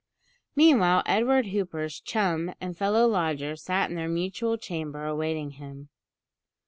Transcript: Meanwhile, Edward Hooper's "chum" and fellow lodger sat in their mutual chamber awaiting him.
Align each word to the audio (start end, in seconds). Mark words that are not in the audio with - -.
Meanwhile, 0.55 1.03
Edward 1.05 1.45
Hooper's 1.49 1.99
"chum" 1.99 2.55
and 2.59 2.75
fellow 2.75 3.05
lodger 3.07 3.55
sat 3.55 3.91
in 3.91 3.95
their 3.95 4.09
mutual 4.09 4.57
chamber 4.57 5.05
awaiting 5.05 5.51
him. 5.51 5.89